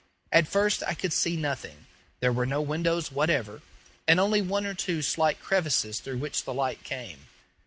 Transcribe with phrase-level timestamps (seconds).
[0.31, 1.85] At first I could see nothing.
[2.21, 3.61] There were no windows whatever,
[4.07, 7.27] and only one or two slight crevices through which the light came.